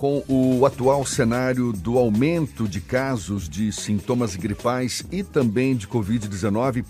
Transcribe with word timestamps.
Com 0.00 0.24
o 0.26 0.64
atual 0.64 1.04
cenário 1.04 1.74
do 1.74 1.98
aumento 1.98 2.66
de 2.66 2.80
casos 2.80 3.46
de 3.46 3.70
sintomas 3.70 4.34
gripais 4.34 5.04
e 5.12 5.22
também 5.22 5.76
de 5.76 5.86
Covid-19, 5.86 6.86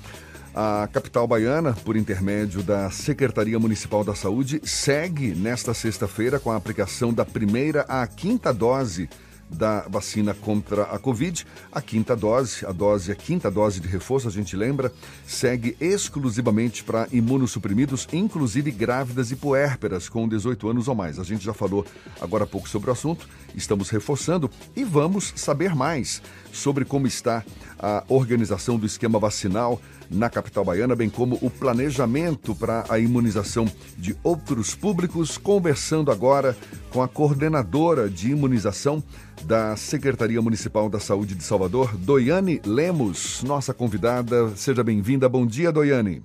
a 0.54 0.88
capital 0.92 1.26
baiana, 1.26 1.72
por 1.72 1.96
intermédio 1.96 2.62
da 2.62 2.88
Secretaria 2.88 3.58
Municipal 3.58 4.04
da 4.04 4.14
Saúde, 4.14 4.60
segue 4.62 5.34
nesta 5.34 5.74
sexta-feira 5.74 6.38
com 6.38 6.52
a 6.52 6.56
aplicação 6.56 7.12
da 7.12 7.24
primeira 7.24 7.80
à 7.88 8.06
quinta 8.06 8.54
dose 8.54 9.08
da 9.50 9.86
vacina 9.88 10.32
contra 10.34 10.84
a 10.84 10.98
Covid. 10.98 11.46
A 11.72 11.82
quinta 11.82 12.14
dose, 12.14 12.64
a 12.64 12.72
dose, 12.72 13.10
a 13.10 13.14
quinta 13.14 13.50
dose 13.50 13.80
de 13.80 13.88
reforço, 13.88 14.28
a 14.28 14.30
gente 14.30 14.56
lembra, 14.56 14.92
segue 15.26 15.76
exclusivamente 15.80 16.84
para 16.84 17.08
imunossuprimidos, 17.12 18.06
inclusive 18.12 18.70
grávidas 18.70 19.30
e 19.30 19.36
puérperas 19.36 20.08
com 20.08 20.28
18 20.28 20.68
anos 20.68 20.88
ou 20.88 20.94
mais. 20.94 21.18
A 21.18 21.24
gente 21.24 21.44
já 21.44 21.52
falou 21.52 21.84
agora 22.20 22.44
há 22.44 22.46
pouco 22.46 22.68
sobre 22.68 22.90
o 22.90 22.92
assunto, 22.92 23.28
estamos 23.54 23.90
reforçando 23.90 24.50
e 24.76 24.84
vamos 24.84 25.32
saber 25.36 25.74
mais 25.74 26.22
sobre 26.52 26.84
como 26.84 27.06
está 27.06 27.44
a 27.78 28.04
organização 28.08 28.78
do 28.78 28.86
esquema 28.86 29.18
vacinal 29.18 29.80
na 30.10 30.28
capital 30.28 30.64
baiana, 30.64 30.96
bem 30.96 31.08
como 31.08 31.38
o 31.40 31.48
planejamento 31.48 32.54
para 32.54 32.84
a 32.88 32.98
imunização 32.98 33.70
de 33.96 34.16
outros 34.22 34.74
públicos, 34.74 35.38
conversando 35.38 36.10
agora 36.10 36.56
com 36.92 37.02
a 37.02 37.08
coordenadora 37.08 38.08
de 38.10 38.30
imunização 38.32 39.02
da 39.44 39.76
Secretaria 39.76 40.42
Municipal 40.42 40.88
da 40.90 40.98
Saúde 40.98 41.34
de 41.34 41.44
Salvador, 41.44 41.96
Doiane 41.96 42.60
Lemos, 42.66 43.42
nossa 43.42 43.72
convidada. 43.72 44.54
Seja 44.56 44.82
bem-vinda. 44.82 45.28
Bom 45.28 45.46
dia, 45.46 45.72
Doiane. 45.72 46.24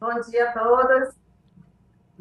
Bom 0.00 0.20
dia 0.28 0.48
a 0.48 0.52
todos 0.52 1.21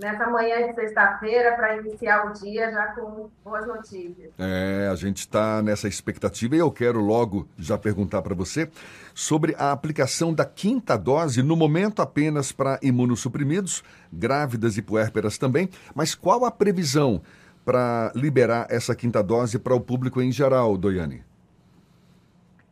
nessa 0.02 0.28
manhã 0.28 0.68
de 0.68 0.74
sexta-feira 0.74 1.56
para 1.56 1.78
iniciar 1.78 2.26
o 2.26 2.34
dia 2.34 2.72
já 2.72 2.88
com 2.88 3.30
boas 3.44 3.68
notícias. 3.68 4.32
É, 4.38 4.90
a 4.92 4.96
gente 4.96 5.20
está 5.20 5.62
nessa 5.62 5.88
expectativa 5.88 6.56
e 6.56 6.60
eu 6.60 6.72
quero 6.72 7.00
logo 7.00 7.48
já 7.58 7.78
perguntar 7.78 8.24
para 8.24 8.34
você 8.34 8.70
sobre 9.14 9.56
a 9.60 9.72
aplicação 9.72 10.34
da 10.34 10.44
quinta 10.44 10.98
dose, 10.98 11.44
no 11.44 11.56
momento 11.56 12.02
apenas 12.02 12.52
para 12.52 12.80
imunossuprimidos, 12.82 13.84
grávidas 14.12 14.76
e 14.76 14.82
puérperas 14.82 15.38
também, 15.38 15.70
mas 15.94 16.16
qual 16.16 16.46
a 16.46 16.52
previsão 16.52 17.22
para 17.64 18.12
liberar 18.16 18.66
essa 18.72 18.96
quinta 18.96 19.22
dose 19.22 19.60
para 19.60 19.76
o 19.76 19.80
público 19.80 20.20
em 20.20 20.32
geral, 20.32 20.76
Doiane? 20.78 21.24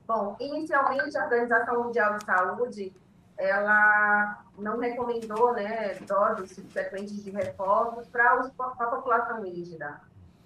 Bom, 0.08 0.36
inicialmente 0.40 1.16
a 1.16 1.26
Organização 1.26 1.84
Mundial 1.84 2.18
de 2.18 2.26
Saúde 2.26 2.92
ela 3.40 4.44
não 4.58 4.78
recomendou 4.78 5.54
né, 5.54 5.96
doses 6.06 6.52
subsequentes 6.52 7.24
de 7.24 7.32
reforços 7.32 8.06
para 8.08 8.34
a 8.34 8.86
população 8.88 9.42
rígida. 9.44 10.02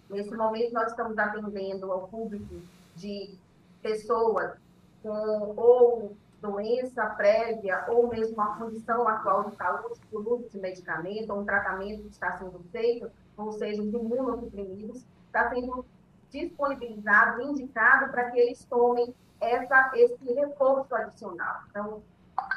Nesse 0.07 0.35
momento, 0.35 0.73
nós 0.73 0.91
estamos 0.91 1.17
atendendo 1.17 1.91
ao 1.91 2.07
público 2.07 2.61
de 2.95 3.35
pessoas 3.81 4.53
com 5.01 5.53
ou 5.57 6.15
doença 6.39 7.05
prévia 7.07 7.83
ou 7.87 8.07
mesmo 8.09 8.39
a 8.39 8.55
condição 8.57 9.07
atual 9.07 9.49
de 9.49 9.55
saúde 9.55 9.99
por 10.11 10.27
uso 10.27 10.49
de 10.49 10.59
medicamento 10.59 11.31
ou 11.31 11.39
um 11.39 11.45
tratamento 11.45 12.03
que 12.03 12.09
está 12.09 12.37
sendo 12.37 12.59
feito, 12.71 13.09
ou 13.35 13.51
seja, 13.53 13.81
os 13.81 13.91
imunossuprimidos, 13.91 15.03
está 15.25 15.49
sendo 15.49 15.83
disponibilizado, 16.29 17.41
indicado 17.41 18.11
para 18.11 18.29
que 18.29 18.39
eles 18.39 18.63
tomem 18.65 19.15
essa, 19.41 19.91
esse 19.95 20.33
reforço 20.33 20.93
adicional. 20.93 21.61
Então, 21.69 22.03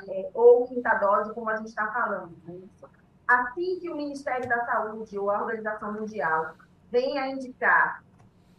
é, 0.09 0.31
ou 0.35 0.67
quinta 0.67 0.95
dose, 0.95 1.33
como 1.35 1.51
a 1.51 1.57
gente 1.57 1.69
está 1.69 1.87
falando. 1.93 2.37
Né? 2.45 2.61
Assim 3.27 3.79
que 3.81 3.91
o 3.91 3.97
Ministério 3.97 4.49
da 4.49 4.65
Saúde 4.65 5.19
ou 5.19 5.31
a 5.31 5.43
Organização 5.43 5.93
Mundial 5.93 6.55
venha 6.91 7.23
a 7.23 7.29
indicar 7.29 8.03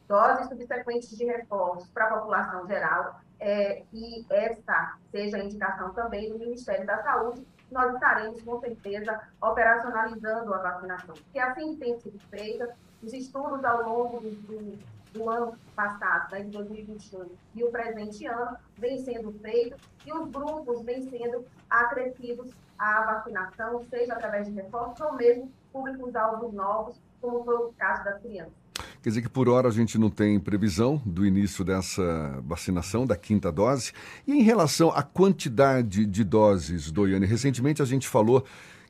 doses 0.07 0.47
subsequentes 0.47 1.09
de 1.17 1.25
reforços 1.25 1.89
para 1.89 2.05
a 2.05 2.19
população 2.19 2.67
geral, 2.67 3.19
é, 3.39 3.83
e 3.93 4.25
essa 4.29 4.97
seja 5.11 5.37
a 5.37 5.43
indicação 5.43 5.93
também 5.93 6.31
do 6.31 6.39
Ministério 6.39 6.85
da 6.85 7.01
Saúde, 7.03 7.45
nós 7.71 7.93
estaremos, 7.93 8.41
com 8.41 8.59
certeza, 8.59 9.21
operacionalizando 9.41 10.53
a 10.53 10.57
vacinação. 10.57 11.15
Que 11.31 11.39
assim 11.39 11.75
tem 11.77 11.99
sido 11.99 12.19
feita, 12.29 12.75
os 13.03 13.13
estudos 13.13 13.63
ao 13.63 13.83
longo 13.83 14.19
do, 14.21 14.79
do 15.17 15.29
ano 15.29 15.57
passado, 15.75 16.31
né, 16.31 16.43
de 16.43 16.51
2021, 16.51 17.29
e 17.55 17.63
o 17.63 17.71
presente 17.71 18.25
ano, 18.25 18.57
vem 18.77 19.03
sendo 19.03 19.31
feito, 19.41 19.75
e 20.05 20.13
os 20.13 20.29
grupos 20.29 20.81
vêm 20.83 21.09
sendo 21.09 21.45
acrescidos 21.69 22.51
à 22.77 23.01
vacinação, 23.05 23.83
seja 23.89 24.13
através 24.13 24.47
de 24.47 24.53
reforços 24.53 25.01
ou 25.01 25.13
mesmo 25.15 25.51
públicos-alvos 25.73 26.53
novos, 26.53 27.01
como 27.19 27.43
foi 27.43 27.55
o 27.55 27.73
caso 27.77 28.03
das 28.05 28.21
crianças. 28.21 28.53
Quer 29.01 29.09
dizer 29.09 29.21
que 29.21 29.29
por 29.29 29.49
hora 29.49 29.67
a 29.67 29.71
gente 29.71 29.97
não 29.97 30.09
tem 30.09 30.39
previsão 30.39 31.01
do 31.05 31.25
início 31.25 31.63
dessa 31.63 32.41
vacinação, 32.43 33.05
da 33.05 33.15
quinta 33.15 33.51
dose. 33.51 33.93
E 34.25 34.33
em 34.33 34.41
relação 34.41 34.89
à 34.89 35.01
quantidade 35.01 36.05
de 36.05 36.23
doses, 36.23 36.91
Doiane, 36.91 37.25
recentemente 37.25 37.81
a 37.81 37.85
gente 37.85 38.07
falou 38.07 38.43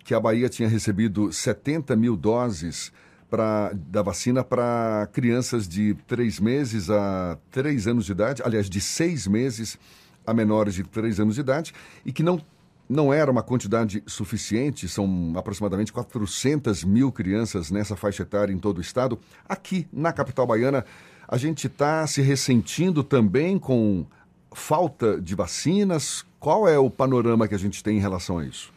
que 0.04 0.14
a 0.14 0.20
Bahia 0.20 0.50
tinha 0.50 0.68
recebido 0.68 1.32
70 1.32 1.96
mil 1.96 2.16
doses 2.16 2.92
pra, 3.30 3.72
da 3.74 4.02
vacina 4.02 4.44
para 4.44 5.08
crianças 5.12 5.68
de 5.68 5.96
três 6.08 6.40
meses 6.40 6.90
a 6.90 7.38
três 7.52 7.88
anos 7.88 8.06
de 8.06 8.12
idade, 8.12 8.42
aliás, 8.44 8.70
de 8.70 8.80
seis 8.80 9.28
meses 9.28 9.78
a 10.26 10.34
menores 10.34 10.74
de 10.74 10.84
três 10.84 11.20
anos 11.20 11.36
de 11.36 11.42
idade, 11.42 11.74
e 12.06 12.12
que 12.12 12.22
não, 12.22 12.42
não 12.90 13.14
era 13.14 13.32
uma 13.32 13.42
quantidade 13.42 14.04
suficiente, 14.06 14.88
são 14.88 15.34
aproximadamente 15.36 15.94
400 15.94 16.84
mil 16.84 17.12
crianças 17.12 17.72
nessa 17.72 17.96
faixa 17.96 18.24
etária 18.24 18.54
em 18.54 18.58
todo 18.58 18.80
o 18.80 18.82
estado. 18.82 19.18
Aqui 19.48 19.88
na 19.92 20.12
capital 20.12 20.46
baiana, 20.46 20.86
a 21.28 21.38
gente 21.38 21.68
está 21.68 22.06
se 22.08 22.22
ressentindo 22.22 23.04
também 23.04 23.58
com 23.58 24.06
falta 24.54 25.20
de 25.22 25.36
vacinas. 25.36 26.26
Qual 26.40 26.68
é 26.68 26.78
o 26.78 26.90
panorama 26.90 27.48
que 27.48 27.56
a 27.56 27.60
gente 27.60 27.84
tem 27.84 27.98
em 27.98 28.02
relação 28.02 28.40
a 28.40 28.46
isso? 28.46 28.72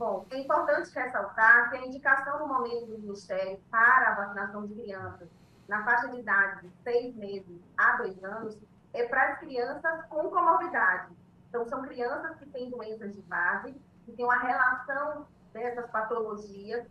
Bom, 0.00 0.24
é 0.30 0.38
importante 0.38 0.90
ressaltar 0.98 1.68
que 1.68 1.76
a 1.76 1.86
indicação 1.86 2.38
no 2.38 2.48
momento 2.48 2.86
do 2.86 2.98
Ministério 3.00 3.60
para 3.70 4.12
a 4.12 4.14
vacinação 4.14 4.66
de 4.66 4.74
crianças 4.74 5.28
na 5.68 5.84
faixa 5.84 6.08
de 6.08 6.20
idade 6.20 6.66
de 6.66 6.72
seis 6.82 7.14
meses 7.16 7.60
a 7.76 7.98
dois 7.98 8.24
anos 8.24 8.58
é 8.94 9.06
para 9.06 9.32
as 9.32 9.40
crianças 9.40 10.02
com 10.06 10.30
comorbidade. 10.30 11.14
Então, 11.50 11.66
são 11.68 11.82
crianças 11.82 12.34
que 12.38 12.46
têm 12.46 12.70
doenças 12.70 13.12
de 13.12 13.20
base, 13.20 13.74
que 14.06 14.12
têm 14.12 14.24
uma 14.24 14.38
relação 14.38 15.26
dessas 15.52 15.90
patologias 15.90 16.86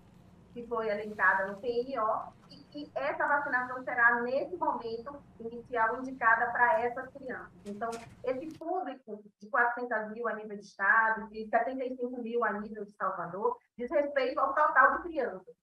que 0.54 0.68
foi 0.68 0.90
elencada 0.90 1.48
no 1.48 1.58
PNO 1.58 2.32
e 2.38 2.39
que 2.72 2.90
essa 2.96 3.28
vacinação 3.28 3.84
será, 3.84 4.22
nesse 4.22 4.56
momento 4.56 5.22
inicial, 5.40 6.00
indicada 6.00 6.52
para 6.52 6.82
essas 6.82 7.08
crianças. 7.10 7.52
Então, 7.66 7.90
esse 8.24 8.58
público 8.58 9.24
de 9.40 9.50
400 9.50 10.12
mil 10.12 10.28
a 10.28 10.36
nível 10.36 10.56
de 10.56 10.64
Estado, 10.64 11.28
de 11.30 11.48
75 11.50 12.22
mil 12.22 12.44
a 12.44 12.54
nível 12.54 12.86
de 12.86 12.92
Salvador, 12.92 13.58
diz 13.78 13.90
respeito 13.90 14.40
ao 14.40 14.54
total 14.54 14.98
de 14.98 15.04
crianças. 15.04 15.56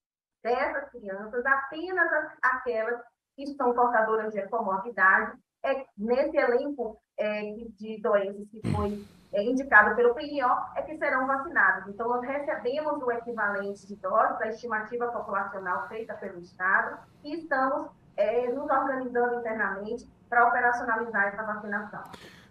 Dessas 0.43 0.91
crianças, 0.91 1.45
apenas 1.47 2.33
aquelas 2.43 3.01
que 3.37 3.45
estão 3.45 3.75
portadoras 3.75 4.33
de 4.33 4.47
comorbidade, 4.49 5.39
é, 5.65 5.85
nesse 5.97 6.37
elenco 6.37 7.01
é, 7.19 7.43
de 7.79 8.01
doenças 8.01 8.49
que 8.49 8.61
foi 8.71 9.05
indicado 9.33 9.95
pelo 9.95 10.15
PNO 10.15 10.51
é 10.75 10.83
que 10.83 10.97
serão 10.97 11.27
vacinados. 11.27 11.89
Então, 11.89 12.09
nós 12.09 12.23
recebemos 12.23 13.03
o 13.03 13.11
equivalente 13.11 13.87
de 13.87 13.97
doses, 13.97 14.41
a 14.41 14.49
estimativa 14.49 15.07
populacional 15.09 15.89
feita 15.89 16.15
pelo 16.15 16.41
Estado, 16.41 16.99
e 17.25 17.35
estamos 17.35 17.89
é, 18.17 18.49
nos 18.53 18.71
organizando 18.71 19.41
internamente 19.41 20.09
para 20.29 20.47
operacionalizar 20.47 21.27
essa 21.27 21.43
vacinação. 21.43 22.03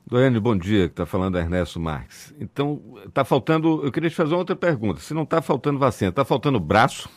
Doane, 0.08 0.40
bom 0.40 0.56
dia, 0.56 0.86
que 0.88 0.94
está 0.94 1.06
falando 1.06 1.38
Ernesto 1.38 1.80
Marques. 1.80 2.34
Então, 2.40 2.80
está 3.08 3.26
faltando, 3.26 3.84
eu 3.84 3.92
queria 3.92 4.10
te 4.10 4.16
fazer 4.16 4.34
uma 4.34 4.40
outra 4.40 4.56
pergunta. 4.56 5.00
Se 5.00 5.16
não 5.16 5.24
está 5.24 5.42
faltando 5.42 5.80
vacina, 5.80 6.10
está 6.10 6.24
faltando 6.24 6.60
braço? 6.60 7.10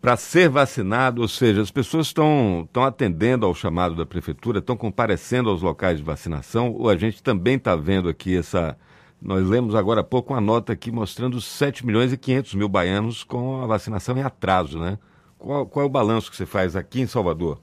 Para 0.00 0.16
ser 0.16 0.48
vacinado, 0.48 1.20
ou 1.20 1.28
seja, 1.28 1.60
as 1.60 1.70
pessoas 1.70 2.06
estão, 2.06 2.62
estão 2.64 2.84
atendendo 2.84 3.44
ao 3.44 3.54
chamado 3.54 3.94
da 3.94 4.06
prefeitura, 4.06 4.58
estão 4.58 4.76
comparecendo 4.76 5.50
aos 5.50 5.60
locais 5.60 5.98
de 5.98 6.02
vacinação, 6.02 6.72
ou 6.72 6.88
a 6.88 6.96
gente 6.96 7.22
também 7.22 7.56
está 7.56 7.76
vendo 7.76 8.08
aqui 8.08 8.36
essa. 8.36 8.78
Nós 9.20 9.46
lemos 9.46 9.74
agora 9.74 10.00
há 10.00 10.04
pouco 10.04 10.32
uma 10.32 10.40
nota 10.40 10.72
aqui 10.72 10.90
mostrando 10.90 11.38
7 11.40 11.84
milhões 11.84 12.10
e 12.12 12.16
500 12.16 12.54
mil 12.54 12.68
baianos 12.68 13.22
com 13.22 13.62
a 13.62 13.66
vacinação 13.66 14.16
em 14.16 14.22
atraso, 14.22 14.78
né? 14.78 14.98
Qual, 15.38 15.66
qual 15.66 15.84
é 15.84 15.86
o 15.86 15.90
balanço 15.90 16.30
que 16.30 16.36
você 16.36 16.46
faz 16.46 16.74
aqui 16.74 17.02
em 17.02 17.06
Salvador? 17.06 17.60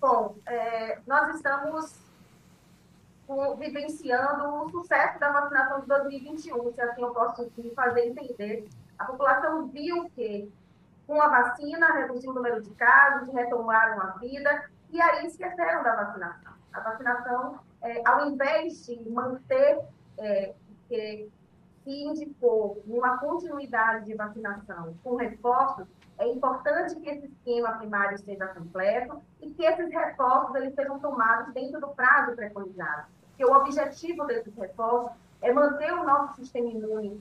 Bom, 0.00 0.34
é, 0.46 0.98
nós 1.06 1.34
estamos 1.36 1.94
vivenciando 3.58 4.64
o 4.64 4.70
sucesso 4.70 5.18
da 5.18 5.30
vacinação 5.32 5.80
de 5.80 5.86
2021, 5.86 6.72
se 6.72 6.80
assim 6.80 7.02
eu 7.02 7.10
posso 7.10 7.50
fazer 7.74 8.06
entender. 8.06 8.66
A 8.98 9.04
população 9.04 9.68
viu 9.68 10.10
que 10.14 10.50
com 11.06 11.20
a 11.20 11.28
vacina, 11.28 11.92
reduziu 11.92 12.30
o 12.30 12.34
número 12.34 12.62
de 12.62 12.70
casos, 12.70 13.32
retomaram 13.32 14.00
a 14.00 14.06
vida, 14.18 14.70
e 14.90 15.00
aí 15.00 15.26
esqueceram 15.26 15.82
da 15.82 15.96
vacinação. 15.96 16.52
A 16.72 16.80
vacinação, 16.80 17.60
é, 17.82 18.02
ao 18.06 18.26
invés 18.26 18.86
de 18.86 19.08
manter, 19.10 19.80
é, 20.18 20.54
que 20.88 21.30
se 21.84 22.04
indicou 22.04 22.82
uma 22.86 23.18
continuidade 23.18 24.06
de 24.06 24.14
vacinação 24.14 24.94
com 25.02 25.16
reforços, 25.16 25.86
esquema 27.42 27.72
primário 27.78 28.14
esteja 28.14 28.46
completo 28.48 29.20
e 29.40 29.50
que 29.50 29.64
esses 29.64 29.90
reforços 29.90 30.54
eles 30.54 30.74
sejam 30.74 30.98
tomados 31.00 31.52
dentro 31.52 31.80
do 31.80 31.88
prazo 31.88 32.36
preconizado. 32.36 33.06
Porque 33.28 33.44
o 33.44 33.54
objetivo 33.54 34.24
desses 34.26 34.54
reforços 34.54 35.12
é 35.40 35.52
manter 35.52 35.92
o 35.92 36.04
nosso 36.04 36.36
sistema 36.36 36.68
imune 36.68 37.20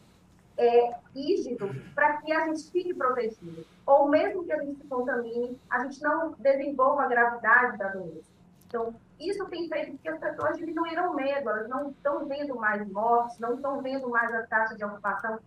é, 0.57 0.95
rígido 1.15 1.69
para 1.95 2.17
que 2.17 2.31
a 2.31 2.47
gente 2.47 2.69
fique 2.71 2.93
protegido. 2.93 3.65
Ou 3.85 4.07
mesmo 4.07 4.43
que 4.43 4.51
a 4.51 4.61
gente 4.61 4.81
se 4.81 4.87
contamine, 4.87 5.59
a 5.69 5.79
gente 5.83 6.01
não 6.01 6.33
desenvolva 6.37 7.03
a 7.03 7.07
gravidade 7.07 7.77
da 7.77 7.89
doença. 7.89 8.29
Então, 8.67 8.95
isso 9.19 9.45
tem 9.47 9.67
feito 9.67 9.97
que 9.97 10.07
as 10.07 10.17
pessoas 10.17 10.57
diminuíram 10.57 11.11
o 11.11 11.15
medo, 11.15 11.49
elas 11.49 11.67
não 11.67 11.89
estão 11.89 12.25
vendo 12.25 12.55
mais 12.55 12.87
mortes, 12.89 13.37
não 13.39 13.55
estão 13.55 13.81
vendo 13.81 14.09
mais 14.09 14.33
a 14.33 14.43
taxa 14.47 14.75
de 14.75 14.85
ocupação 14.85 15.39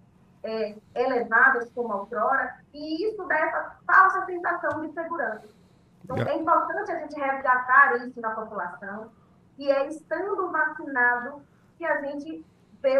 é, 0.42 0.76
elevadas 0.94 1.70
como 1.72 1.94
outrora, 1.94 2.58
e 2.72 3.08
isso 3.08 3.24
dá 3.24 3.38
essa 3.38 3.76
falsa 3.86 4.26
sensação 4.26 4.82
de 4.82 4.92
segurança. 4.92 5.48
Então, 6.04 6.16
é 6.18 6.36
importante 6.36 6.92
a 6.92 6.98
gente 7.00 7.18
resgatar 7.18 7.96
isso 7.96 8.20
na 8.20 8.30
população, 8.32 9.10
e 9.58 9.70
é 9.70 9.88
estando 9.88 10.50
vacinado 10.50 11.42
que 11.78 11.84
a 11.84 12.02
gente 12.02 12.44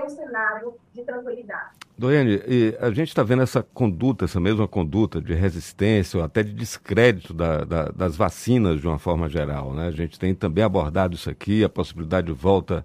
um 0.03 0.09
cenário 0.09 0.75
de 0.93 1.03
tranquilidade. 1.03 1.71
Doiane, 1.97 2.41
a 2.81 2.91
gente 2.91 3.09
está 3.09 3.23
vendo 3.23 3.43
essa 3.43 3.63
conduta, 3.63 4.25
essa 4.25 4.41
mesma 4.41 4.67
conduta 4.67 5.21
de 5.21 5.33
resistência 5.35 6.19
ou 6.19 6.25
até 6.25 6.43
de 6.43 6.53
descrédito 6.53 7.33
da, 7.33 7.65
da, 7.65 7.85
das 7.91 8.17
vacinas 8.17 8.81
de 8.81 8.87
uma 8.87 8.99
forma 8.99 9.29
geral. 9.29 9.73
Né? 9.73 9.89
A 9.89 9.93
gente 9.93 10.19
tem 10.19 10.35
também 10.35 10.65
abordado 10.65 11.15
isso 11.15 11.31
aqui, 11.31 11.63
a 11.63 11.69
possibilidade 11.69 12.27
de 12.27 12.33
volta 12.33 12.85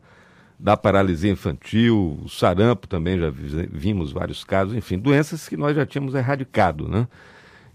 da 0.59 0.75
paralisia 0.75 1.31
infantil, 1.31 2.19
o 2.23 2.27
sarampo 2.27 2.85
também 2.85 3.17
já 3.17 3.29
vimos 3.31 4.11
vários 4.11 4.43
casos, 4.43 4.75
enfim, 4.75 4.99
doenças 4.99 5.47
que 5.47 5.55
nós 5.55 5.75
já 5.75 5.85
tínhamos 5.85 6.13
erradicado. 6.13 6.87
Né? 6.87 7.07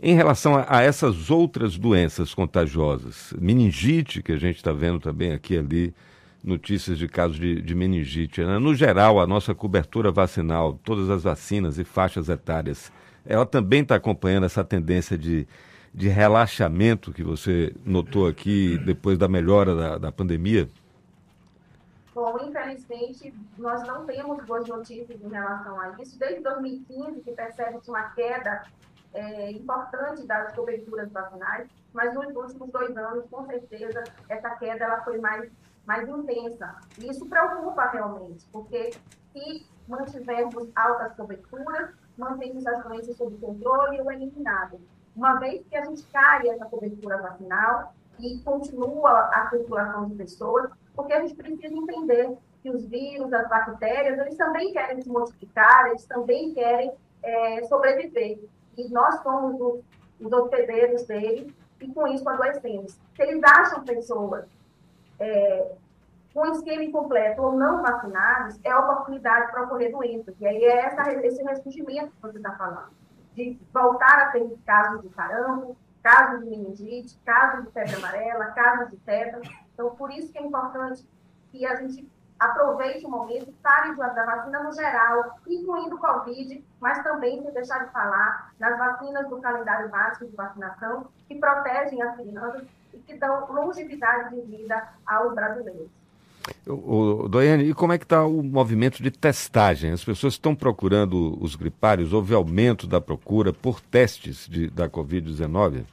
Em 0.01 0.15
relação 0.15 0.55
a, 0.55 0.67
a 0.69 0.83
essas 0.83 1.31
outras 1.31 1.79
doenças 1.79 2.35
contagiosas, 2.35 3.33
meningite, 3.41 4.23
que 4.23 4.33
a 4.33 4.37
gente 4.37 4.57
está 4.57 4.71
vendo 4.71 5.01
também 5.01 5.33
aqui 5.33 5.57
ali, 5.57 5.95
notícias 6.45 6.99
de 6.99 7.09
casos 7.09 7.39
de, 7.39 7.63
de 7.63 7.75
meningite. 7.75 8.45
Né? 8.45 8.59
No 8.59 8.75
geral, 8.75 9.19
a 9.19 9.27
nossa 9.27 9.55
cobertura 9.55 10.13
vacinal, 10.13 10.79
todas 10.85 11.09
as 11.09 11.23
vacinas 11.23 11.79
e 11.79 11.85
faixas 11.85 12.29
etárias, 12.29 12.93
ela 13.25 13.47
também 13.47 13.83
está 13.83 13.95
acompanhando 13.95 14.45
essa 14.45 14.63
tendência 14.63 15.17
de, 15.17 15.49
de 15.93 16.09
relaxamento 16.09 17.13
que 17.13 17.23
você 17.23 17.75
notou 17.85 18.29
aqui 18.29 18.79
depois 18.85 19.17
da 19.17 19.27
melhora 19.27 19.75
da, 19.75 19.99
da 19.99 20.13
pandemia? 20.13 20.69
Bom, 22.15 22.39
infelizmente, 22.47 23.35
nós 23.59 23.85
não 23.89 24.05
temos 24.05 24.45
boas 24.45 24.69
notícias 24.69 25.21
em 25.21 25.29
relação 25.29 25.81
a 25.81 25.97
isso. 26.01 26.17
Desde 26.19 26.43
2015, 26.43 27.23
que 27.23 27.33
percebe-se 27.33 27.91
uma 27.91 28.11
queda 28.11 28.63
é, 29.15 29.51
importante 29.51 30.27
das 30.27 30.55
coberturas 30.55 31.11
vacinais, 31.11 31.67
mas 31.93 32.15
nos 32.15 32.35
últimos 32.37 32.71
dois 32.71 32.97
anos, 32.97 33.25
com 33.31 33.47
certeza, 33.47 34.05
essa 34.29 34.51
queda 34.51 34.85
ela 34.85 35.03
foi 35.03 35.19
mais 35.19 35.51
mais 35.87 36.09
intensa. 36.09 36.77
E 36.99 37.09
isso 37.09 37.27
preocupa 37.27 37.87
realmente, 37.89 38.47
porque 38.53 38.91
se 39.33 39.67
mantivermos 39.87 40.71
altas 40.75 41.15
coberturas, 41.15 41.91
mantemos 42.17 42.67
as 42.67 42.83
doenças 42.85 43.17
sob 43.17 43.37
controle 43.39 44.01
ou 44.01 44.11
eliminadas. 44.11 44.81
Uma 45.15 45.35
vez 45.39 45.67
que 45.69 45.77
a 45.77 45.85
gente 45.85 46.03
cai 46.05 46.49
essa 46.49 46.65
cobertura 46.67 47.21
vacinal 47.21 47.95
e 48.19 48.39
continua 48.41 49.31
a 49.33 49.49
circulação 49.51 50.09
de 50.09 50.15
pessoas, 50.17 50.71
porque 50.95 51.13
a 51.13 51.21
gente 51.21 51.35
precisa 51.35 51.75
entender 51.75 52.37
que 52.63 52.71
os 52.71 52.85
vírus, 52.87 53.33
as 53.33 53.49
bactérias, 53.49 54.19
eles 54.19 54.37
também 54.37 54.73
querem 54.73 55.03
se 55.03 55.09
multiplicar, 55.09 55.89
eles 55.89 56.07
também 56.07 56.55
querem 56.55 56.93
é, 57.23 57.63
sobreviver. 57.65 58.41
E 58.77 58.89
nós 58.89 59.23
somos 59.23 59.61
os, 59.61 59.85
os 60.21 60.33
hospedeiros 60.33 61.03
deles 61.03 61.53
e 61.81 61.93
com 61.93 62.07
isso 62.07 62.27
adoecemos. 62.29 62.93
Se 63.15 63.23
eles 63.23 63.43
acham 63.45 63.85
pessoas 63.85 64.47
é, 65.19 65.73
com 66.33 66.47
esquema 66.47 66.83
incompleto 66.83 67.41
ou 67.43 67.53
não 67.53 67.81
vacinados, 67.81 68.59
é 68.65 68.75
oportunidade 68.77 69.53
para 69.53 69.63
ocorrer 69.63 69.93
doenças. 69.93 70.35
E 70.41 70.47
aí 70.47 70.65
é 70.65 70.87
essa, 70.87 71.13
esse 71.13 71.43
ressurgimento 71.43 72.11
que 72.11 72.23
você 72.23 72.39
está 72.39 72.53
falando, 72.53 72.91
de 73.35 73.59
voltar 73.73 74.19
a 74.19 74.31
ter 74.31 74.45
casos 74.67 75.03
de 75.03 75.09
sarampo, 75.11 75.77
casos 76.03 76.41
de 76.41 76.51
meningite, 76.51 77.19
casos 77.25 77.65
de 77.65 77.71
febre 77.71 77.95
amarela, 77.95 78.47
casos 78.47 78.91
de 78.91 78.97
febre. 78.99 79.49
Então, 79.73 79.95
por 79.95 80.11
isso 80.11 80.33
que 80.33 80.39
é 80.39 80.43
importante 80.43 81.07
que 81.51 81.65
a 81.65 81.77
gente 81.77 82.07
aproveite 82.39 83.07
o 83.07 83.11
momento, 83.11 83.55
fale 83.63 83.97
da 83.97 84.25
vacina 84.25 84.63
no 84.63 84.73
geral, 84.73 85.39
incluindo 85.47 85.95
o 85.97 86.01
Covid, 86.01 86.65
mas 86.81 87.03
também 87.03 87.41
sem 87.43 87.53
deixar 87.53 87.87
de 87.87 87.93
falar 87.93 88.53
nas 88.59 88.77
vacinas 88.77 89.29
do 89.29 89.41
calendário 89.41 89.89
básico 89.89 90.27
de 90.27 90.37
vacinação, 90.37 91.07
que 91.29 91.37
protegem 91.37 92.03
as 92.03 92.17
crianças 92.17 92.67
e 92.95 92.99
que 93.01 93.19
dão 93.19 93.53
longevidade 93.53 94.35
de 94.35 94.41
vida 94.43 94.89
aos 95.07 95.35
brasileiros. 95.35 95.89
O, 96.67 97.25
o 97.25 97.29
Doiane, 97.29 97.65
e 97.65 97.75
como 97.75 97.93
é 97.93 97.99
que 97.99 98.05
está 98.05 98.25
o 98.25 98.43
movimento 98.43 99.03
de 99.03 99.11
testagem? 99.11 99.93
As 99.93 100.05
pessoas 100.05 100.35
estão 100.35 100.55
procurando 100.55 101.43
os 101.43 101.57
gripários? 101.57 102.13
Houve 102.13 102.35
aumento 102.35 102.87
da 102.87 103.01
procura 103.01 103.53
por 103.53 103.81
testes 103.81 104.47
de, 104.47 104.69
da 104.69 104.89
Covid-19? 104.89 105.85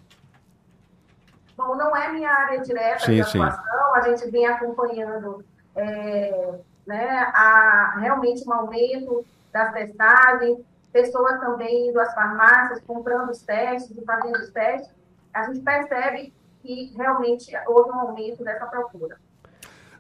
Bom, 1.55 1.75
não 1.75 1.95
é 1.95 2.11
minha 2.11 2.29
área 2.29 2.59
direta 2.59 3.05
sim, 3.05 3.15
de 3.15 3.21
atuação, 3.21 3.95
a 3.95 4.01
gente 4.01 4.29
vem 4.29 4.45
acompanhando 4.45 5.45
é, 5.75 6.59
né, 6.85 7.09
a, 7.33 7.97
realmente 7.99 8.47
um 8.47 8.53
aumento 8.53 9.23
das 9.53 9.71
testagens, 9.73 10.59
pessoas 10.91 11.39
também 11.39 11.89
indo 11.89 11.99
às 11.99 12.13
farmácias, 12.13 12.81
comprando 12.85 13.29
os 13.29 13.41
testes 13.41 13.95
e 13.95 14.03
fazendo 14.03 14.35
os 14.35 14.49
testes, 14.49 14.91
a 15.33 15.43
gente 15.43 15.61
percebe 15.61 16.33
que 16.61 16.93
realmente 16.95 17.51
houve 17.67 17.89
um 17.89 17.99
aumento 17.99 18.43
dessa 18.43 18.65
procura. 18.65 19.17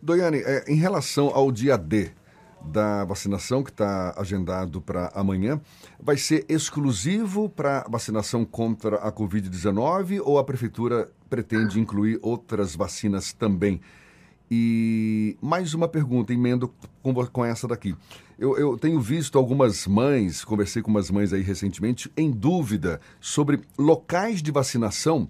Doiane, 0.01 0.39
é, 0.39 0.65
em 0.67 0.75
relação 0.75 1.29
ao 1.33 1.51
dia 1.51 1.77
D 1.77 2.11
da 2.63 3.03
vacinação, 3.05 3.63
que 3.63 3.71
está 3.71 4.13
agendado 4.17 4.81
para 4.81 5.11
amanhã, 5.15 5.59
vai 5.99 6.17
ser 6.17 6.45
exclusivo 6.47 7.49
para 7.49 7.85
vacinação 7.89 8.45
contra 8.45 8.97
a 8.97 9.11
Covid-19 9.11 10.21
ou 10.23 10.37
a 10.37 10.43
Prefeitura 10.43 11.09
pretende 11.29 11.79
incluir 11.79 12.19
outras 12.21 12.75
vacinas 12.75 13.33
também? 13.33 13.81
E 14.49 15.37
mais 15.41 15.73
uma 15.73 15.87
pergunta, 15.87 16.33
emendo 16.33 16.73
com, 17.01 17.13
com 17.13 17.45
essa 17.45 17.67
daqui. 17.67 17.95
Eu, 18.37 18.57
eu, 18.57 18.77
tenho 18.77 18.99
visto 18.99 19.37
algumas 19.37 19.87
mães, 19.87 20.43
conversei 20.43 20.81
com 20.81 20.91
umas 20.91 21.09
mães 21.09 21.31
aí 21.31 21.41
recentemente, 21.41 22.11
em 22.17 22.29
dúvida 22.29 22.99
sobre 23.19 23.61
locais 23.77 24.41
de 24.41 24.51
vacinação 24.51 25.29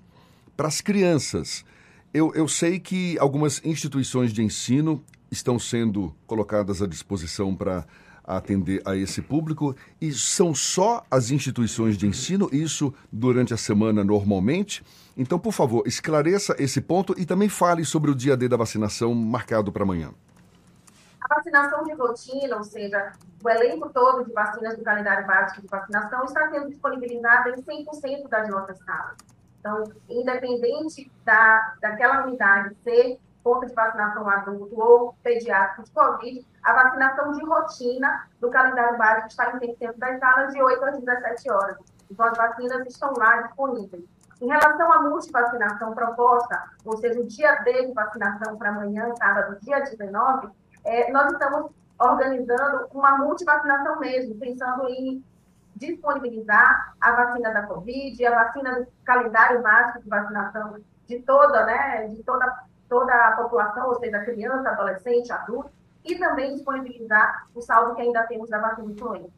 para 0.62 0.68
as 0.68 0.80
crianças. 0.80 1.66
Eu, 2.14 2.32
eu 2.36 2.48
sei 2.48 2.80
que 2.80 3.18
algumas 3.18 3.60
instituições 3.66 4.32
de 4.32 4.44
ensino 4.44 5.04
estão 5.32 5.58
sendo 5.58 6.16
colocadas 6.28 6.84
à 6.84 6.88
disposição 6.88 7.56
para 7.56 7.84
atender 8.24 8.80
a 8.86 8.96
esse 8.96 9.24
público 9.24 9.76
e 10.00 10.12
são 10.12 10.54
só 10.54 11.04
as 11.10 11.32
instituições 11.32 11.98
de 11.98 12.06
ensino, 12.06 12.48
isso 12.52 12.94
durante 13.12 13.56
a 13.56 13.58
semana 13.58 14.04
normalmente. 14.04 14.86
Então, 15.18 15.40
por 15.40 15.52
favor, 15.52 15.82
esclareça 15.88 16.56
esse 16.60 16.80
ponto 16.80 17.16
e 17.18 17.26
também 17.26 17.50
fale 17.50 17.84
sobre 17.84 18.12
o 18.12 18.16
dia 18.16 18.38
D 18.38 18.48
da 18.48 18.56
vacinação 18.56 19.16
marcado 19.16 19.72
para 19.72 19.82
amanhã. 19.82 20.14
A 21.22 21.36
vacinação 21.38 21.84
de 21.86 21.94
rotina, 21.94 22.58
ou 22.58 22.64
seja, 22.64 23.14
o 23.44 23.50
elenco 23.50 23.90
todo 23.90 24.24
de 24.26 24.32
vacinas 24.32 24.78
do 24.78 24.84
calendário 24.84 25.26
básico 25.26 25.62
de 25.62 25.68
vacinação 25.68 26.24
está 26.24 26.52
sendo 26.52 26.70
disponibilizado 26.70 27.50
em 27.50 27.56
100% 27.64 28.30
das 28.30 28.48
nossas 28.48 28.78
salas. 28.86 29.18
Então, 29.62 29.84
independente 30.10 31.10
da, 31.24 31.76
daquela 31.80 32.26
unidade 32.26 32.76
ser 32.84 33.20
ponto 33.44 33.66
de 33.66 33.74
vacinação 33.74 34.28
adulto 34.28 34.80
ou 34.80 35.16
pediátrico 35.24 35.84
de 35.84 35.92
Covid, 35.92 36.48
a 36.64 36.74
vacinação 36.74 37.32
de 37.32 37.46
rotina 37.46 38.28
do 38.40 38.50
calendário 38.50 38.98
básico 38.98 39.28
está 39.28 39.52
em 39.56 39.76
100% 39.76 39.98
das 39.98 40.20
salas 40.20 40.54
de 40.54 40.62
8 40.62 40.84
às 40.84 41.00
17 41.00 41.52
horas. 41.52 41.78
Então, 42.10 42.26
as 42.26 42.38
vacinas 42.38 42.88
estão 42.88 43.14
lá 43.16 43.44
disponíveis. 43.44 44.04
Em 44.42 44.48
relação 44.48 44.92
à 44.92 45.02
multivacinação 45.04 45.94
proposta, 45.94 46.64
ou 46.84 46.98
seja, 46.98 47.20
o 47.20 47.28
dia 47.28 47.56
D 47.64 47.88
de 47.88 47.94
vacinação 47.94 48.58
para 48.58 48.70
amanhã, 48.70 49.14
sábado, 49.16 49.60
dia 49.62 49.80
19, 49.80 50.50
é, 50.84 51.12
nós 51.12 51.32
estamos 51.32 51.72
organizando 52.00 52.88
uma 52.92 53.20
multivacinação 53.20 54.00
mesmo, 54.00 54.36
pensando 54.40 54.90
em 54.90 55.24
disponibilizar 55.76 56.96
a 57.00 57.12
vacina 57.12 57.52
da 57.52 57.64
Covid, 57.64 58.26
a 58.26 58.44
vacina 58.44 58.80
do 58.82 58.88
calendário 59.04 59.62
básico 59.62 60.04
de 60.04 60.10
vacinação 60.10 60.76
de 61.08 61.20
toda, 61.20 61.66
né, 61.66 62.08
de 62.08 62.24
toda, 62.24 62.46
toda 62.88 63.14
a 63.14 63.32
população, 63.34 63.90
ou 63.90 64.00
seja, 64.00 64.20
criança, 64.20 64.70
adolescente, 64.70 65.32
adulto, 65.32 65.72
e 66.06 66.16
também 66.16 66.54
disponibilizar 66.56 67.48
o 67.54 67.62
saldo 67.62 67.96
que 67.96 68.02
ainda 68.02 68.24
temos 68.24 68.50
da 68.50 68.60
vacina 68.60 68.92
influenza. 68.92 69.30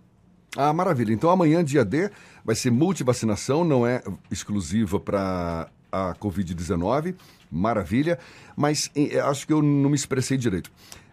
Ah, 0.55 0.71
maravilha. 0.71 1.13
Então 1.13 1.29
amanhã, 1.29 1.63
dia 1.63 1.83
D, 1.83 2.11
vai 2.45 2.55
ser 2.55 2.71
multivacinação, 2.71 3.65
não 3.65 3.87
é 3.87 4.03
exclusiva 4.29 4.99
para 4.99 5.67
a 5.91 6.13
Covid-19. 6.15 7.15
Maravilha. 7.51 8.19
Mas 8.55 8.91
eh, 8.95 9.19
acho 9.19 9.47
que 9.47 9.53
eu 9.53 9.61
não 9.61 9.89
me 9.89 9.95
expressei 9.95 10.37
direito. 10.37 10.71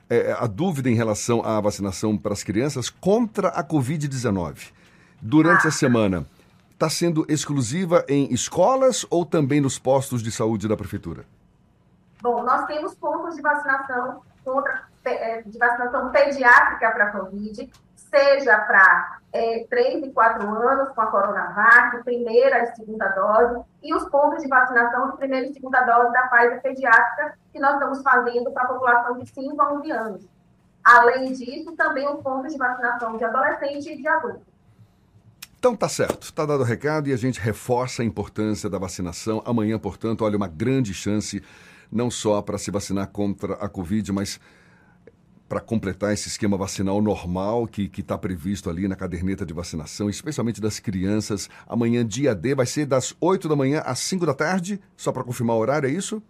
É, 0.08 0.32
a 0.32 0.46
dúvida 0.46 0.90
em 0.90 0.94
relação 0.94 1.44
à 1.44 1.60
vacinação 1.60 2.16
para 2.16 2.32
as 2.32 2.42
crianças 2.42 2.90
contra 2.90 3.48
a 3.48 3.62
Covid-19 3.62 4.72
durante 5.20 5.66
a 5.66 5.70
semana 5.70 6.26
está 6.72 6.88
sendo 6.88 7.26
exclusiva 7.28 8.04
em 8.08 8.32
escolas 8.32 9.04
ou 9.10 9.26
também 9.26 9.60
nos 9.60 9.78
postos 9.78 10.22
de 10.22 10.32
saúde 10.32 10.66
da 10.66 10.76
prefeitura? 10.76 11.24
Bom, 12.22 12.42
nós 12.42 12.64
temos 12.66 12.94
pontos 12.94 13.36
de 13.36 13.42
vacinação 13.42 14.22
contra, 14.44 14.84
é, 15.04 15.42
de 15.42 15.58
vacinação 15.58 16.10
pediátrica 16.10 16.90
para 16.90 17.04
a 17.04 17.10
Covid, 17.12 17.70
seja 17.94 18.58
para 18.60 19.18
é, 19.32 19.66
3 19.68 20.04
e 20.04 20.10
4 20.10 20.48
anos 20.48 20.88
com 20.90 21.00
a 21.00 21.06
Coronavac, 21.06 22.02
primeira 22.02 22.64
e 22.64 22.74
segunda 22.74 23.08
dose, 23.08 23.62
e 23.82 23.94
os 23.94 24.04
pontos 24.08 24.42
de 24.42 24.48
vacinação 24.48 25.10
de 25.10 25.16
primeira 25.18 25.46
e 25.46 25.52
segunda 25.52 25.82
dose 25.82 26.12
da 26.12 26.28
Pfizer 26.28 26.62
pediátrica, 26.62 27.38
que 27.52 27.60
nós 27.60 27.74
estamos 27.74 28.02
fazendo 28.02 28.50
para 28.52 28.64
a 28.64 28.68
população 28.68 29.18
de 29.18 29.28
5 29.28 29.60
a 29.60 29.72
11 29.74 29.90
anos. 29.90 30.28
Além 30.82 31.32
disso, 31.32 31.72
também 31.76 32.08
os 32.08 32.22
pontos 32.22 32.52
de 32.52 32.58
vacinação 32.58 33.16
de 33.16 33.24
adolescente 33.24 33.92
e 33.92 33.96
de 33.96 34.08
adulto. 34.08 34.50
Então 35.60 35.76
tá 35.76 35.90
certo, 35.90 36.22
está 36.22 36.46
dado 36.46 36.62
o 36.62 36.64
recado 36.64 37.10
e 37.10 37.12
a 37.12 37.16
gente 37.18 37.38
reforça 37.38 38.00
a 38.00 38.04
importância 38.04 38.70
da 38.70 38.78
vacinação. 38.78 39.42
Amanhã, 39.44 39.78
portanto, 39.78 40.24
olha, 40.24 40.34
uma 40.34 40.48
grande 40.48 40.94
chance 40.94 41.42
não 41.92 42.10
só 42.10 42.40
para 42.40 42.56
se 42.56 42.70
vacinar 42.70 43.08
contra 43.08 43.52
a 43.56 43.68
Covid, 43.68 44.10
mas 44.10 44.40
para 45.46 45.60
completar 45.60 46.14
esse 46.14 46.28
esquema 46.28 46.56
vacinal 46.56 47.02
normal 47.02 47.66
que 47.66 47.90
está 47.94 48.16
previsto 48.16 48.70
ali 48.70 48.88
na 48.88 48.96
caderneta 48.96 49.44
de 49.44 49.52
vacinação, 49.52 50.08
especialmente 50.08 50.62
das 50.62 50.80
crianças. 50.80 51.50
Amanhã, 51.68 52.06
dia 52.06 52.34
D, 52.34 52.54
vai 52.54 52.64
ser 52.64 52.86
das 52.86 53.14
8 53.20 53.46
da 53.46 53.54
manhã 53.54 53.82
às 53.84 53.98
5 53.98 54.24
da 54.24 54.32
tarde, 54.32 54.80
só 54.96 55.12
para 55.12 55.22
confirmar 55.22 55.56
o 55.56 55.58
horário, 55.58 55.90
é 55.90 55.92
isso? 55.92 56.22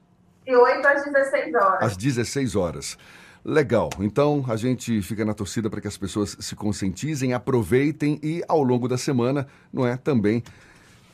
De 0.44 0.56
8 0.56 0.84
às 0.84 1.04
16 1.04 1.54
horas. 1.54 1.82
Às 1.82 1.96
16 1.96 2.56
horas. 2.56 2.98
Legal. 3.44 3.90
Então 4.00 4.44
a 4.48 4.56
gente 4.56 5.00
fica 5.02 5.24
na 5.24 5.34
torcida 5.34 5.70
para 5.70 5.80
que 5.80 5.88
as 5.88 5.96
pessoas 5.96 6.36
se 6.38 6.54
conscientizem, 6.54 7.32
aproveitem 7.32 8.18
e 8.22 8.42
ao 8.46 8.62
longo 8.62 8.86
da 8.86 8.98
semana, 8.98 9.46
não 9.72 9.86
é, 9.86 9.96
também 9.96 10.42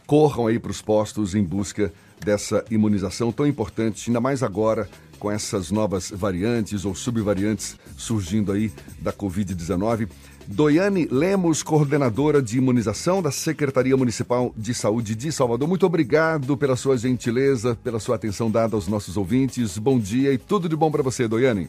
corram 0.07 0.47
aí 0.47 0.59
para 0.59 0.71
os 0.71 0.81
postos 0.81 1.35
em 1.35 1.43
busca 1.43 1.93
dessa 2.25 2.65
imunização 2.71 3.33
tão 3.33 3.47
importante, 3.47 4.09
ainda 4.09 4.21
mais 4.21 4.43
agora 4.43 4.89
com 5.19 5.31
essas 5.31 5.71
novas 5.71 6.11
variantes 6.11 6.85
ou 6.85 6.95
subvariantes 6.95 7.77
surgindo 7.97 8.53
aí 8.53 8.73
da 9.01 9.13
Covid-19. 9.13 10.09
Doiane 10.47 11.09
Lemos, 11.11 11.63
coordenadora 11.63 12.41
de 12.41 12.59
imunização 12.59 13.21
da 13.21 13.33
Secretaria 13.33 13.97
Municipal 13.97 14.55
de 14.57 14.73
Saúde 14.75 15.17
de 15.17 15.33
Salvador. 15.33 15.67
Muito 15.67 15.85
obrigado 15.85 16.57
pela 16.57 16.77
sua 16.77 16.97
gentileza, 16.97 17.77
pela 17.83 17.99
sua 17.99 18.15
atenção 18.15 18.49
dada 18.49 18.77
aos 18.77 18.87
nossos 18.87 19.17
ouvintes. 19.17 19.77
Bom 19.77 19.99
dia 19.99 20.33
e 20.33 20.39
tudo 20.39 20.69
de 20.69 20.77
bom 20.77 20.91
para 20.91 21.03
você, 21.03 21.27
Doiane. 21.27 21.69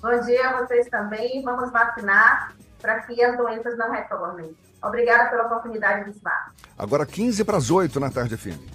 Bom 0.00 0.20
dia 0.20 0.50
a 0.50 0.62
vocês 0.62 0.88
também. 0.88 1.42
Vamos 1.42 1.70
vacinar 1.72 2.54
para 2.80 3.00
que 3.00 3.22
as 3.22 3.36
doenças 3.36 3.76
não 3.78 3.90
retornem. 3.90 4.54
Obrigada 4.82 5.30
pela 5.30 5.46
oportunidade 5.46 6.04
de 6.04 6.16
estar. 6.16 6.52
Agora 6.78 7.06
15 7.06 7.44
para 7.44 7.56
as 7.56 7.70
8 7.70 7.98
na 7.98 8.10
tarde, 8.10 8.36
FM. 8.36 8.74